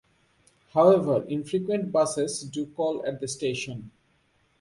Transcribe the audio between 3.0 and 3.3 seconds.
at the